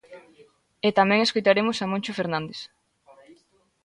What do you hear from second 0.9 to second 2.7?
tamén escoitaremos a Moncho Fernández.